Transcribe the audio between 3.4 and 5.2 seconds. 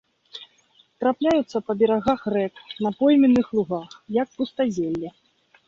лугах, як пустазелле.